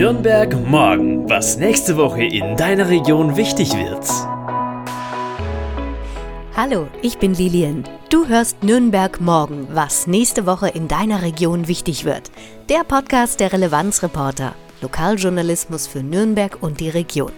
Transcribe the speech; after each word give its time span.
Nürnberg 0.00 0.56
morgen, 0.66 1.28
was 1.28 1.58
nächste 1.58 1.98
Woche 1.98 2.24
in 2.24 2.56
deiner 2.56 2.88
Region 2.88 3.36
wichtig 3.36 3.74
wird. 3.74 4.08
Hallo, 6.56 6.88
ich 7.02 7.18
bin 7.18 7.34
Lilian. 7.34 7.84
Du 8.08 8.26
hörst 8.26 8.64
Nürnberg 8.64 9.20
morgen, 9.20 9.68
was 9.72 10.06
nächste 10.06 10.46
Woche 10.46 10.70
in 10.70 10.88
deiner 10.88 11.20
Region 11.20 11.68
wichtig 11.68 12.06
wird. 12.06 12.30
Der 12.70 12.82
Podcast 12.82 13.40
der 13.40 13.52
Relevanzreporter. 13.52 14.54
Lokaljournalismus 14.80 15.86
für 15.86 16.02
Nürnberg 16.02 16.56
und 16.62 16.80
die 16.80 16.88
Region. 16.88 17.32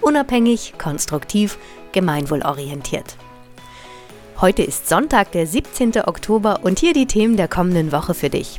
Unabhängig, 0.00 0.72
konstruktiv, 0.78 1.58
gemeinwohlorientiert. 1.92 3.18
Heute 4.40 4.62
ist 4.62 4.88
Sonntag, 4.88 5.32
der 5.32 5.46
17. 5.46 6.00
Oktober 6.06 6.60
und 6.62 6.78
hier 6.78 6.94
die 6.94 7.04
Themen 7.04 7.36
der 7.36 7.48
kommenden 7.48 7.92
Woche 7.92 8.14
für 8.14 8.30
dich. 8.30 8.58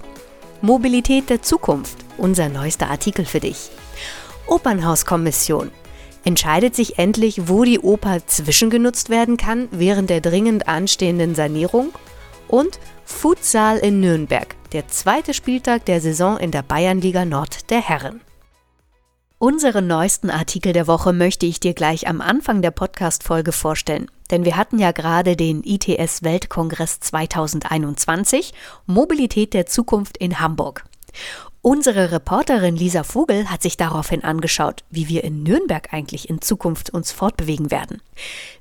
Mobilität 0.62 1.32
der 1.32 1.42
Zukunft, 1.42 2.07
unser 2.18 2.50
neuester 2.50 2.90
Artikel 2.90 3.26
für 3.26 3.40
dich. 3.40 3.70
Opernhauskommission. 4.48 5.72
Entscheidet 6.24 6.76
sich 6.76 6.98
endlich, 7.00 7.48
wo 7.48 7.64
die 7.64 7.80
Oper 7.80 8.26
zwischengenutzt 8.26 9.10
werden 9.10 9.38
kann 9.38 9.70
während 9.72 10.10
der 10.10 10.22
dringend 10.22 10.68
anstehenden 10.68 11.36
Sanierung? 11.36 11.94
Und 12.48 12.80
Futsal 13.06 13.78
in 13.78 14.00
Nürnberg, 14.00 14.56
der 14.74 14.88
zweite 14.88 15.34
Spieltag 15.34 15.86
der 15.86 16.02
Saison 16.02 16.38
in 16.38 16.52
der 16.52 16.64
Bayernliga 16.64 17.26
Nord 17.26 17.70
der 17.70 17.82
Herren. 17.82 18.22
Unseren 19.40 19.86
neuesten 19.86 20.32
Artikel 20.32 20.74
der 20.74 20.88
Woche 20.88 21.14
möchte 21.14 21.46
ich 21.46 21.60
dir 21.60 21.76
gleich 21.76 22.08
am 22.08 22.22
Anfang 22.22 22.64
der 22.64 22.72
Podcast-Folge 22.72 23.52
vorstellen. 23.52 24.10
Denn 24.32 24.46
wir 24.46 24.58
hatten 24.58 24.80
ja 24.80 24.92
gerade 24.92 25.36
den 25.36 25.64
ITS 25.64 26.24
Weltkongress 26.24 27.00
2021 27.00 28.54
Mobilität 28.88 29.54
der 29.54 29.68
Zukunft 29.68 30.18
in 30.18 30.40
Hamburg. 30.40 30.86
Unsere 31.62 32.12
Reporterin 32.12 32.76
Lisa 32.76 33.04
Vogel 33.04 33.50
hat 33.50 33.62
sich 33.62 33.76
daraufhin 33.76 34.24
angeschaut, 34.24 34.84
wie 34.90 35.10
wir 35.10 35.24
in 35.24 35.44
Nürnberg 35.44 35.94
eigentlich 35.94 36.30
in 36.30 36.42
Zukunft 36.42 36.92
uns 36.92 37.12
fortbewegen 37.12 37.72
werden. 37.72 38.02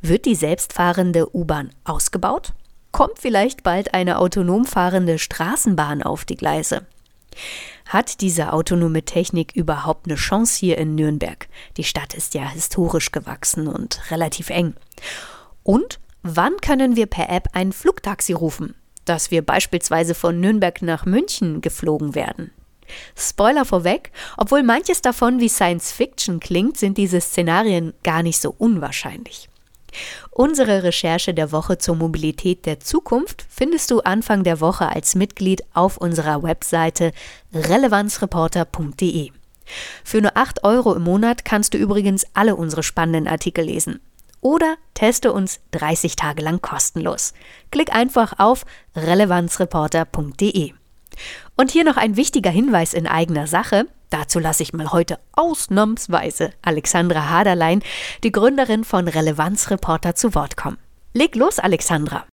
Wird 0.00 0.24
die 0.24 0.34
selbstfahrende 0.34 1.34
U-Bahn 1.34 1.70
ausgebaut? 1.84 2.52
Kommt 2.90 3.18
vielleicht 3.18 3.62
bald 3.62 3.94
eine 3.94 4.18
autonom 4.18 4.64
fahrende 4.64 5.18
Straßenbahn 5.18 6.02
auf 6.02 6.24
die 6.24 6.36
Gleise? 6.36 6.86
Hat 7.86 8.20
diese 8.20 8.52
autonome 8.52 9.04
Technik 9.04 9.54
überhaupt 9.54 10.06
eine 10.06 10.16
Chance 10.16 10.58
hier 10.58 10.78
in 10.78 10.94
Nürnberg? 10.94 11.48
Die 11.76 11.84
Stadt 11.84 12.14
ist 12.14 12.34
ja 12.34 12.48
historisch 12.48 13.12
gewachsen 13.12 13.68
und 13.68 14.00
relativ 14.10 14.50
eng. 14.50 14.74
Und 15.62 16.00
wann 16.22 16.56
können 16.60 16.96
wir 16.96 17.06
per 17.06 17.28
App 17.28 17.50
ein 17.52 17.72
Flugtaxi 17.72 18.32
rufen, 18.32 18.74
dass 19.08 19.30
wir 19.30 19.42
beispielsweise 19.42 20.14
von 20.14 20.38
Nürnberg 20.40 20.82
nach 20.82 21.06
München 21.06 21.60
geflogen 21.60 22.14
werden? 22.14 22.50
Spoiler 23.16 23.64
vorweg, 23.64 24.12
obwohl 24.36 24.62
manches 24.62 25.02
davon 25.02 25.40
wie 25.40 25.48
Science 25.48 25.92
Fiction 25.92 26.40
klingt, 26.40 26.76
sind 26.76 26.98
diese 26.98 27.20
Szenarien 27.20 27.94
gar 28.04 28.22
nicht 28.22 28.40
so 28.40 28.54
unwahrscheinlich. 28.56 29.48
Unsere 30.30 30.82
Recherche 30.82 31.32
der 31.32 31.52
Woche 31.52 31.78
zur 31.78 31.96
Mobilität 31.96 32.66
der 32.66 32.80
Zukunft 32.80 33.46
findest 33.48 33.90
du 33.90 34.00
Anfang 34.00 34.44
der 34.44 34.60
Woche 34.60 34.88
als 34.88 35.14
Mitglied 35.14 35.62
auf 35.72 35.96
unserer 35.96 36.42
Webseite 36.42 37.12
relevanzreporter.de. 37.54 39.30
Für 40.04 40.20
nur 40.20 40.36
8 40.36 40.64
Euro 40.64 40.94
im 40.94 41.02
Monat 41.02 41.44
kannst 41.44 41.74
du 41.74 41.78
übrigens 41.78 42.26
alle 42.34 42.56
unsere 42.56 42.82
spannenden 42.82 43.26
Artikel 43.26 43.64
lesen. 43.64 44.00
Oder 44.46 44.76
teste 44.94 45.32
uns 45.32 45.58
30 45.72 46.14
Tage 46.14 46.40
lang 46.40 46.62
kostenlos. 46.62 47.34
Klick 47.72 47.92
einfach 47.92 48.38
auf 48.38 48.64
relevanzreporter.de. 48.94 50.72
Und 51.56 51.72
hier 51.72 51.82
noch 51.82 51.96
ein 51.96 52.16
wichtiger 52.16 52.50
Hinweis 52.50 52.94
in 52.94 53.08
eigener 53.08 53.48
Sache. 53.48 53.88
Dazu 54.08 54.38
lasse 54.38 54.62
ich 54.62 54.72
mal 54.72 54.92
heute 54.92 55.18
ausnahmsweise 55.32 56.52
Alexandra 56.62 57.28
Haderlein, 57.28 57.82
die 58.22 58.30
Gründerin 58.30 58.84
von 58.84 59.08
Relevanzreporter, 59.08 60.14
zu 60.14 60.36
Wort 60.36 60.56
kommen. 60.56 60.78
Leg 61.12 61.34
los, 61.34 61.58
Alexandra. 61.58 62.24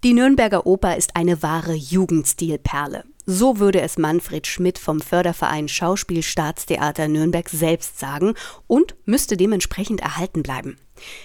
Die 0.04 0.14
Nürnberger 0.14 0.66
Oper 0.66 0.98
ist 0.98 1.16
eine 1.16 1.44
wahre 1.44 1.76
Jugendstilperle. 1.76 3.04
So 3.28 3.60
würde 3.60 3.82
es 3.82 4.00
Manfred 4.00 4.48
Schmidt 4.48 4.80
vom 4.80 5.00
Förderverein 5.00 5.68
Schauspielstaatstheater 5.68 7.08
Nürnberg 7.08 7.48
selbst 7.48 8.00
sagen 8.00 8.34
und 8.66 8.96
müsste 9.06 9.38
dementsprechend 9.38 10.02
erhalten 10.02 10.42
bleiben. 10.42 10.78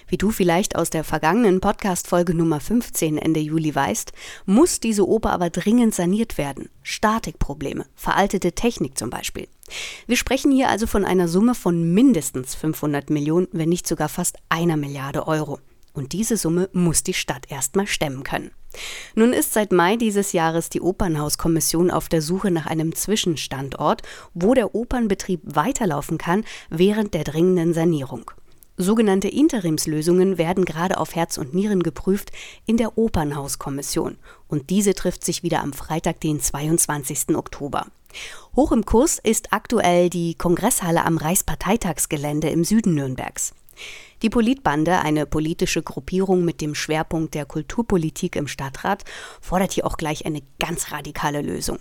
Wie 0.09 0.19
du 0.19 0.31
vielleicht 0.31 0.77
aus 0.77 0.91
der 0.91 1.05
vergangenen 1.05 1.61
Podcast-Folge 1.61 2.35
Nummer 2.35 2.61
15 2.61 3.17
Ende 3.17 3.41
Juli 3.41 3.75
weißt, 3.75 4.13
muss 4.45 4.79
diese 4.79 5.09
Oper 5.09 5.31
aber 5.31 5.49
dringend 5.49 5.95
saniert 5.95 6.37
werden. 6.37 6.69
Statikprobleme, 6.83 7.87
veraltete 7.95 8.53
Technik 8.53 8.99
zum 8.99 9.09
Beispiel. 9.09 9.49
Wir 10.07 10.19
sprechen 10.19 10.53
hier 10.53 10.69
also 10.69 10.87
von 10.87 11.07
einer 11.07 11.29
Summe 11.29 11.55
von 11.55 11.95
mindestens 11.95 12.55
500 12.55 13.09
Millionen, 13.09 13.49
wenn 13.53 13.71
nicht 13.71 13.87
sogar 13.87 14.11
fast 14.11 14.37
einer 14.51 14.77
Milliarde 14.77 15.27
Euro. 15.27 15.61
Und 15.97 16.13
diese 16.13 16.37
Summe 16.37 16.69
muss 16.73 17.03
die 17.03 17.15
Stadt 17.15 17.51
erstmal 17.51 17.87
stemmen 17.87 18.23
können. 18.23 18.51
Nun 19.15 19.33
ist 19.33 19.55
seit 19.55 19.73
Mai 19.73 19.97
dieses 19.97 20.33
Jahres 20.33 20.69
die 20.69 20.83
Opernhauskommission 20.83 21.91
auf 21.91 22.11
der 22.11 22.21
Suche 22.21 22.51
nach 22.51 22.67
einem 22.67 22.95
Zwischenstandort, 22.95 24.03
wo 24.35 24.53
der 24.53 24.75
Opernbetrieb 24.75 25.41
weiterlaufen 25.45 26.19
kann 26.19 26.45
während 26.69 27.15
der 27.15 27.25
dringenden 27.25 27.73
Sanierung. 27.73 28.31
Sogenannte 28.77 29.29
Interimslösungen 29.29 30.37
werden 30.37 30.67
gerade 30.67 30.99
auf 30.99 31.15
Herz 31.15 31.39
und 31.39 31.55
Nieren 31.55 31.83
geprüft 31.83 32.31
in 32.67 32.77
der 32.77 32.99
Opernhauskommission. 32.99 34.19
Und 34.49 34.69
diese 34.69 34.95
trifft 34.95 35.25
sich 35.25 35.43
wieder 35.43 35.63
am 35.63 35.73
Freitag, 35.73 36.21
den 36.21 36.41
22. 36.41 37.35
Oktober. 37.35 37.87
Hoch 38.55 38.73
im 38.73 38.85
Kurs 38.85 39.19
ist 39.19 39.55
aktuell 39.55 40.11
die 40.11 40.35
Kongresshalle 40.35 41.07
am 41.07 41.17
Reichsparteitagsgelände 41.17 42.51
im 42.51 42.65
Süden 42.65 42.95
Nürnbergs. 42.95 43.55
Die 44.23 44.31
Politbande, 44.31 45.01
eine 45.01 45.27
politische 45.27 45.83
Gruppierung 45.83 46.45
mit 46.45 46.61
dem 46.61 46.75
Schwerpunkt 46.75 47.35
der 47.35 47.45
Kulturpolitik 47.45 48.37
im 48.37 48.49
Stadtrat, 48.49 49.05
fordert 49.41 49.73
hier 49.73 49.87
auch 49.87 49.97
gleich 49.97 50.25
eine 50.25 50.43
ganz 50.59 50.93
radikale 50.93 51.43
Lösung. 51.43 51.79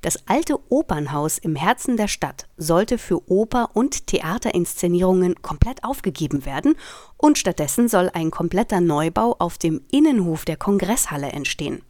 Das 0.00 0.28
alte 0.28 0.58
Opernhaus 0.70 1.38
im 1.38 1.56
Herzen 1.56 1.96
der 1.96 2.08
Stadt 2.08 2.46
sollte 2.56 2.98
für 2.98 3.28
Oper- 3.30 3.70
und 3.74 4.06
Theaterinszenierungen 4.06 5.42
komplett 5.42 5.82
aufgegeben 5.82 6.44
werden 6.44 6.76
und 7.16 7.38
stattdessen 7.38 7.88
soll 7.88 8.10
ein 8.12 8.30
kompletter 8.30 8.80
Neubau 8.80 9.36
auf 9.38 9.58
dem 9.58 9.80
Innenhof 9.90 10.44
der 10.44 10.56
Kongresshalle 10.56 11.30
entstehen. 11.30 11.82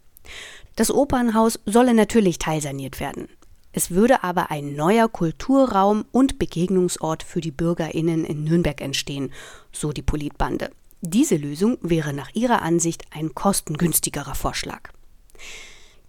Das 0.75 0.89
Opernhaus 0.89 1.59
solle 1.65 1.93
natürlich 1.93 2.39
teilsaniert 2.39 2.99
werden. 2.99 3.27
Es 3.75 3.89
würde 3.89 4.23
aber 4.23 4.51
ein 4.51 4.75
neuer 4.75 5.09
Kulturraum 5.09 6.05
und 6.11 6.37
Begegnungsort 6.37 7.23
für 7.23 7.41
die 7.41 7.51
Bürgerinnen 7.51 8.23
in 8.23 8.43
Nürnberg 8.43 8.79
entstehen, 8.79 9.33
so 9.71 9.91
die 9.91 10.03
Politbande. 10.03 10.69
Diese 11.01 11.35
Lösung 11.35 11.79
wäre 11.81 12.13
nach 12.13 12.29
ihrer 12.35 12.61
Ansicht 12.61 13.03
ein 13.09 13.33
kostengünstigerer 13.33 14.35
Vorschlag. 14.35 14.91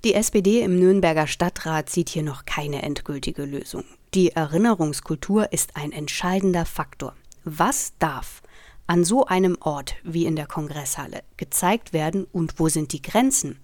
Die 0.04 0.12
SPD 0.12 0.60
im 0.60 0.78
Nürnberger 0.78 1.26
Stadtrat 1.26 1.88
sieht 1.88 2.10
hier 2.10 2.22
noch 2.22 2.44
keine 2.44 2.82
endgültige 2.82 3.46
Lösung. 3.46 3.84
Die 4.12 4.32
Erinnerungskultur 4.32 5.50
ist 5.50 5.76
ein 5.76 5.90
entscheidender 5.90 6.66
Faktor. 6.66 7.16
Was 7.44 7.94
darf 7.98 8.42
an 8.86 9.04
so 9.04 9.24
einem 9.24 9.56
Ort 9.60 9.94
wie 10.04 10.26
in 10.26 10.36
der 10.36 10.46
Kongresshalle 10.46 11.22
gezeigt 11.38 11.94
werden 11.94 12.26
und 12.30 12.60
wo 12.60 12.68
sind 12.68 12.92
die 12.92 13.00
Grenzen? 13.00 13.58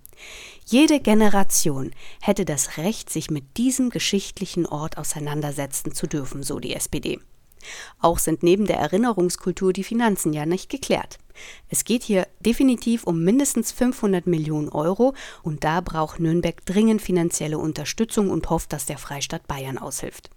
Jede 0.64 1.00
Generation 1.00 1.92
hätte 2.20 2.44
das 2.44 2.76
Recht, 2.76 3.10
sich 3.10 3.30
mit 3.30 3.56
diesem 3.56 3.90
geschichtlichen 3.90 4.66
Ort 4.66 4.98
auseinandersetzen 4.98 5.94
zu 5.94 6.06
dürfen, 6.06 6.42
so 6.42 6.60
die 6.60 6.74
SPD. 6.74 7.18
Auch 8.00 8.18
sind 8.18 8.42
neben 8.42 8.66
der 8.66 8.78
Erinnerungskultur 8.78 9.72
die 9.72 9.84
Finanzen 9.84 10.32
ja 10.32 10.46
nicht 10.46 10.70
geklärt. 10.70 11.18
Es 11.68 11.84
geht 11.84 12.02
hier 12.02 12.26
definitiv 12.40 13.04
um 13.04 13.22
mindestens 13.22 13.72
500 13.72 14.26
Millionen 14.26 14.68
Euro 14.68 15.14
und 15.42 15.64
da 15.64 15.80
braucht 15.80 16.20
Nürnberg 16.20 16.64
dringend 16.66 17.02
finanzielle 17.02 17.58
Unterstützung 17.58 18.30
und 18.30 18.48
hofft, 18.50 18.72
dass 18.72 18.86
der 18.86 18.98
Freistaat 18.98 19.46
Bayern 19.46 19.78
aushilft. 19.78 20.30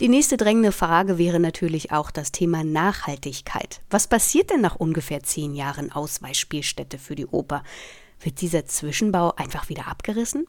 Die 0.00 0.08
nächste 0.08 0.36
drängende 0.36 0.72
Frage 0.72 1.18
wäre 1.18 1.40
natürlich 1.40 1.92
auch 1.92 2.10
das 2.10 2.30
Thema 2.30 2.62
Nachhaltigkeit. 2.62 3.80
Was 3.90 4.06
passiert 4.06 4.50
denn 4.50 4.60
nach 4.60 4.76
ungefähr 4.76 5.22
zehn 5.22 5.54
Jahren 5.54 5.90
Ausweisspielstätte 5.90 6.98
für 6.98 7.14
die 7.14 7.26
Oper? 7.26 7.62
Wird 8.20 8.40
dieser 8.40 8.66
Zwischenbau 8.66 9.32
einfach 9.36 9.68
wieder 9.68 9.88
abgerissen? 9.88 10.46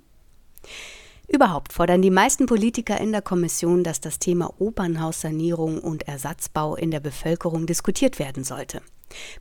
Überhaupt 1.27 1.71
fordern 1.71 2.01
die 2.01 2.12
meisten 2.12 2.45
Politiker 2.45 3.00
in 3.00 3.13
der 3.13 3.21
Kommission, 3.21 3.85
dass 3.85 4.01
das 4.01 4.19
Thema 4.19 4.53
Opernhaussanierung 4.59 5.79
und 5.79 6.07
Ersatzbau 6.07 6.75
in 6.75 6.91
der 6.91 7.00
Bevölkerung 7.00 7.65
diskutiert 7.65 8.19
werden 8.19 8.44
sollte. 8.44 8.81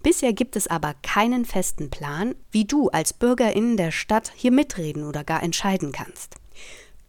Bisher 0.02 0.32
gibt 0.32 0.54
es 0.54 0.68
aber 0.68 0.94
keinen 1.02 1.44
festen 1.44 1.90
Plan, 1.90 2.34
wie 2.50 2.64
du 2.64 2.88
als 2.90 3.12
Bürgerin 3.12 3.76
der 3.76 3.90
Stadt 3.90 4.32
hier 4.34 4.52
mitreden 4.52 5.04
oder 5.04 5.24
gar 5.24 5.42
entscheiden 5.42 5.90
kannst. 5.90 6.36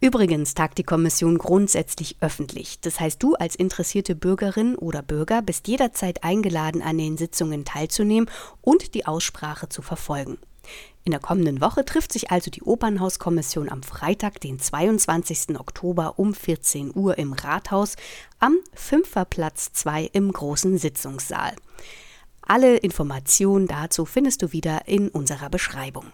Übrigens 0.00 0.54
tagt 0.54 0.78
die 0.78 0.82
Kommission 0.82 1.38
grundsätzlich 1.38 2.16
öffentlich. 2.20 2.80
Das 2.80 2.98
heißt, 2.98 3.22
du 3.22 3.34
als 3.34 3.54
interessierte 3.54 4.16
Bürgerin 4.16 4.74
oder 4.74 5.00
Bürger 5.00 5.42
bist 5.42 5.68
jederzeit 5.68 6.24
eingeladen, 6.24 6.82
an 6.82 6.98
den 6.98 7.16
Sitzungen 7.16 7.64
teilzunehmen 7.64 8.28
und 8.62 8.94
die 8.94 9.06
Aussprache 9.06 9.68
zu 9.68 9.80
verfolgen. 9.80 10.38
In 11.04 11.10
der 11.10 11.20
kommenden 11.20 11.60
Woche 11.60 11.84
trifft 11.84 12.12
sich 12.12 12.30
also 12.30 12.50
die 12.50 12.62
Opernhauskommission 12.62 13.68
am 13.68 13.82
Freitag, 13.82 14.40
den 14.40 14.60
22. 14.60 15.58
Oktober 15.58 16.18
um 16.18 16.32
14 16.32 16.92
Uhr 16.94 17.18
im 17.18 17.32
Rathaus 17.32 17.96
am 18.38 18.56
Fünferplatz 18.72 19.72
2 19.72 20.10
im 20.12 20.32
großen 20.32 20.78
Sitzungssaal. 20.78 21.54
Alle 22.40 22.76
Informationen 22.76 23.66
dazu 23.66 24.04
findest 24.04 24.42
du 24.42 24.52
wieder 24.52 24.86
in 24.86 25.08
unserer 25.08 25.50
Beschreibung. 25.50 26.12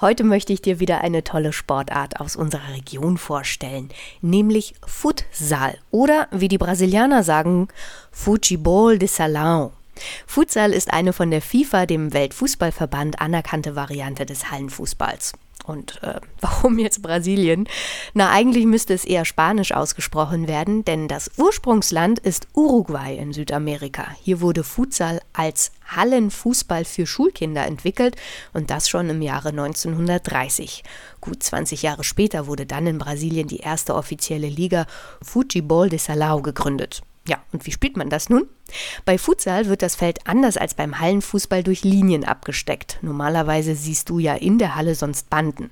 Heute 0.00 0.24
möchte 0.24 0.52
ich 0.52 0.60
dir 0.60 0.80
wieder 0.80 1.02
eine 1.02 1.22
tolle 1.22 1.52
Sportart 1.52 2.18
aus 2.20 2.36
unserer 2.36 2.72
Region 2.72 3.16
vorstellen, 3.16 3.90
nämlich 4.22 4.74
Futsal 4.84 5.78
oder 5.90 6.26
wie 6.32 6.48
die 6.48 6.58
Brasilianer 6.58 7.22
sagen, 7.22 7.68
Futebol 8.10 8.98
de 8.98 9.08
Salão. 9.08 9.70
Futsal 10.26 10.72
ist 10.72 10.92
eine 10.92 11.12
von 11.12 11.30
der 11.30 11.42
FIFA, 11.42 11.86
dem 11.86 12.12
Weltfußballverband, 12.12 13.20
anerkannte 13.20 13.76
Variante 13.76 14.26
des 14.26 14.50
Hallenfußballs. 14.50 15.32
Und 15.64 16.02
äh, 16.02 16.20
warum 16.40 16.78
jetzt 16.78 17.02
Brasilien? 17.02 17.66
Na, 18.12 18.30
eigentlich 18.30 18.66
müsste 18.66 18.94
es 18.94 19.04
eher 19.04 19.24
Spanisch 19.24 19.72
ausgesprochen 19.72 20.46
werden, 20.46 20.84
denn 20.84 21.08
das 21.08 21.30
Ursprungsland 21.38 22.18
ist 22.18 22.48
Uruguay 22.54 23.16
in 23.16 23.32
Südamerika. 23.32 24.08
Hier 24.22 24.40
wurde 24.40 24.62
Futsal 24.62 25.20
als 25.32 25.72
Hallenfußball 25.88 26.84
für 26.84 27.06
Schulkinder 27.06 27.66
entwickelt 27.66 28.16
und 28.52 28.70
das 28.70 28.88
schon 28.88 29.08
im 29.08 29.22
Jahre 29.22 29.48
1930. 29.48 30.84
Gut 31.20 31.42
20 31.42 31.82
Jahre 31.82 32.04
später 32.04 32.46
wurde 32.46 32.66
dann 32.66 32.86
in 32.86 32.98
Brasilien 32.98 33.48
die 33.48 33.58
erste 33.58 33.94
offizielle 33.94 34.48
Liga 34.48 34.86
Futebol 35.22 35.88
de 35.88 35.98
Salão 35.98 36.42
gegründet. 36.42 37.02
Ja, 37.26 37.38
und 37.52 37.64
wie 37.64 37.72
spielt 37.72 37.96
man 37.96 38.10
das 38.10 38.28
nun? 38.28 38.46
Bei 39.06 39.16
Futsal 39.16 39.66
wird 39.66 39.80
das 39.80 39.96
Feld 39.96 40.26
anders 40.26 40.58
als 40.58 40.74
beim 40.74 41.00
Hallenfußball 41.00 41.62
durch 41.62 41.82
Linien 41.82 42.24
abgesteckt. 42.24 42.98
Normalerweise 43.00 43.74
siehst 43.74 44.10
du 44.10 44.18
ja 44.18 44.34
in 44.34 44.58
der 44.58 44.74
Halle 44.74 44.94
sonst 44.94 45.30
Banden. 45.30 45.70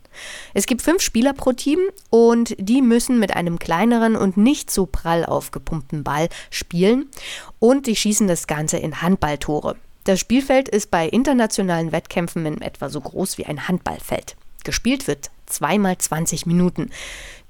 Es 0.54 0.64
gibt 0.64 0.80
fünf 0.80 1.02
Spieler 1.02 1.34
pro 1.34 1.52
Team 1.52 1.78
und 2.08 2.54
die 2.58 2.80
müssen 2.80 3.18
mit 3.18 3.36
einem 3.36 3.58
kleineren 3.58 4.16
und 4.16 4.38
nicht 4.38 4.70
so 4.70 4.86
prall 4.86 5.26
aufgepumpten 5.26 6.04
Ball 6.04 6.30
spielen 6.48 7.10
und 7.58 7.86
die 7.86 7.96
schießen 7.96 8.26
das 8.26 8.46
Ganze 8.46 8.78
in 8.78 9.02
Handballtore. 9.02 9.76
Das 10.04 10.20
Spielfeld 10.20 10.70
ist 10.70 10.90
bei 10.90 11.06
internationalen 11.06 11.92
Wettkämpfen 11.92 12.46
in 12.46 12.62
etwa 12.62 12.88
so 12.88 13.00
groß 13.00 13.36
wie 13.36 13.44
ein 13.44 13.68
Handballfeld. 13.68 14.36
Gespielt 14.64 15.06
wird 15.06 15.30
zweimal 15.52 15.98
20 15.98 16.46
Minuten. 16.46 16.90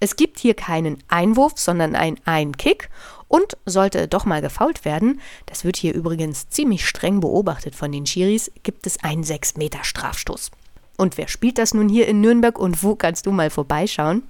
Es 0.01 0.17
gibt 0.17 0.39
hier 0.39 0.55
keinen 0.55 0.99
Einwurf, 1.09 1.55
sondern 1.57 1.95
ein 1.95 2.17
Ein-Kick 2.25 2.91
und 3.29 3.57
sollte 3.65 4.09
doch 4.09 4.27
mal 4.27 4.43
gefault 4.43 4.85
werden, 4.85 5.21
das 5.47 5.65
wird 5.65 5.77
hier 5.77 5.95
übrigens 5.95 6.51
ziemlich 6.51 6.87
streng 6.87 7.21
beobachtet 7.21 7.75
von 7.75 7.91
den 7.91 8.05
Schiris, 8.05 8.51
gibt 8.63 8.87
es 8.87 9.03
einen 9.03 9.25
6-Meter-Strafstoß. 9.25 10.51
Und 10.99 11.17
wer 11.17 11.29
spielt 11.29 11.57
das 11.57 11.73
nun 11.73 11.89
hier 11.89 12.09
in 12.09 12.21
Nürnberg 12.21 12.59
und 12.59 12.83
wo 12.83 12.95
kannst 12.95 13.25
du 13.27 13.31
mal 13.31 13.49
vorbeischauen? 13.49 14.25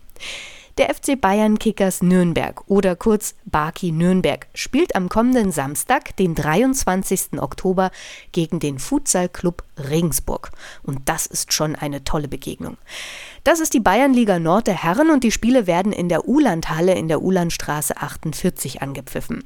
Der 0.79 0.89
FC 0.95 1.21
Bayern 1.21 1.59
Kickers 1.59 2.01
Nürnberg 2.01 2.63
oder 2.67 2.97
kurz 2.97 3.35
Barki 3.45 3.93
Nürnberg 3.93 4.47
spielt 4.55 4.97
am 4.97 5.11
kommenden 5.11 5.53
Samstag, 5.53 6.17
den 6.17 6.35
23. 6.35 7.39
Oktober, 7.39 7.91
gegen 8.33 8.59
den 8.59 8.79
Futsal 8.79 9.29
Club 9.29 9.65
Regensburg. 9.77 10.51
Und 10.83 11.11
das 11.11 11.27
ist 11.27 11.53
schon 11.53 11.77
eine 11.77 12.05
tolle 12.05 12.27
Begegnung. 12.27 12.79
Das 13.45 13.59
ist 13.59 13.75
die 13.75 13.81
Bayernliga 13.81 14.39
Nord 14.39 14.69
der 14.69 14.81
Herren 14.81 15.11
und 15.11 15.25
die 15.25 15.33
Spiele 15.33 15.67
werden 15.67 15.93
in 15.93 16.09
der 16.09 16.29
Ulandhalle 16.29 16.95
in 16.95 17.09
der 17.09 17.23
Ulandstraße 17.23 17.97
48 17.97 18.83
angepfiffen. 18.83 19.43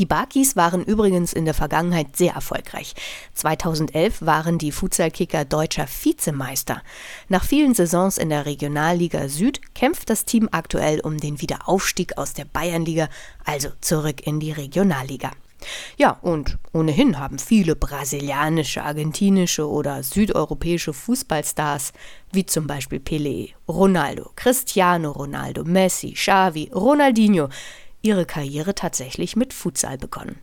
Die 0.00 0.06
Bakis 0.06 0.56
waren 0.56 0.84
übrigens 0.84 1.32
in 1.32 1.44
der 1.44 1.54
Vergangenheit 1.54 2.16
sehr 2.16 2.34
erfolgreich. 2.34 2.94
2011 3.34 4.22
waren 4.22 4.58
die 4.58 4.72
Futsalkicker 4.72 5.44
deutscher 5.44 5.86
Vizemeister. 5.86 6.82
Nach 7.28 7.44
vielen 7.44 7.74
Saisons 7.74 8.18
in 8.18 8.28
der 8.28 8.44
Regionalliga 8.44 9.28
Süd 9.28 9.60
kämpft 9.76 10.10
das 10.10 10.24
Team 10.24 10.48
aktuell 10.50 10.98
um 10.98 11.18
den 11.18 11.40
Wiederaufstieg 11.40 12.18
aus 12.18 12.34
der 12.34 12.44
Bayernliga, 12.44 13.08
also 13.44 13.68
zurück 13.80 14.26
in 14.26 14.40
die 14.40 14.52
Regionalliga. 14.52 15.30
Ja, 15.96 16.18
und 16.22 16.58
ohnehin 16.72 17.18
haben 17.18 17.38
viele 17.38 17.76
brasilianische, 17.76 18.82
argentinische 18.82 19.68
oder 19.68 20.02
südeuropäische 20.02 20.92
Fußballstars, 20.92 21.92
wie 22.32 22.46
zum 22.46 22.66
Beispiel 22.66 22.98
Pelé, 22.98 23.50
Ronaldo, 23.68 24.30
Cristiano 24.36 25.12
Ronaldo, 25.12 25.64
Messi, 25.64 26.12
Xavi, 26.12 26.70
Ronaldinho, 26.74 27.48
ihre 28.02 28.26
Karriere 28.26 28.74
tatsächlich 28.74 29.36
mit 29.36 29.52
Futsal 29.52 29.98
begonnen. 29.98 30.38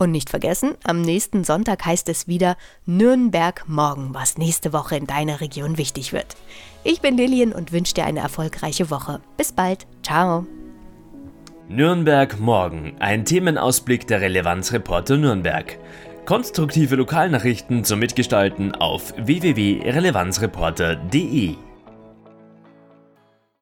Und 0.00 0.10
nicht 0.12 0.30
vergessen, 0.30 0.76
am 0.82 1.02
nächsten 1.02 1.44
Sonntag 1.44 1.84
heißt 1.84 2.08
es 2.08 2.26
wieder 2.26 2.56
Nürnberg 2.86 3.68
morgen, 3.68 4.14
was 4.14 4.38
nächste 4.38 4.72
Woche 4.72 4.96
in 4.96 5.06
deiner 5.06 5.42
Region 5.42 5.76
wichtig 5.76 6.14
wird. 6.14 6.38
Ich 6.84 7.02
bin 7.02 7.18
Lillian 7.18 7.52
und 7.52 7.70
wünsche 7.70 7.92
dir 7.92 8.06
eine 8.06 8.20
erfolgreiche 8.20 8.90
Woche. 8.90 9.20
Bis 9.36 9.52
bald. 9.52 9.86
Ciao. 10.02 10.46
Nürnberg 11.68 12.40
morgen, 12.40 12.96
ein 12.98 13.26
Themenausblick 13.26 14.06
der 14.06 14.22
Relevanzreporter 14.22 15.18
Nürnberg. 15.18 15.76
Konstruktive 16.24 16.96
Lokalnachrichten 16.96 17.84
zum 17.84 17.98
Mitgestalten 17.98 18.74
auf 18.74 19.12
www.relevanzreporter.de 19.18 21.56